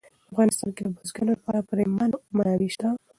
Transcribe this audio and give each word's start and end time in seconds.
په 0.03 0.07
افغانستان 0.31 0.69
کې 0.75 0.81
د 0.83 0.87
بزګانو 0.95 1.33
لپاره 1.37 1.65
پریمانه 1.69 2.17
منابع 2.35 2.69
شته 2.73 2.87
دي. 2.91 2.97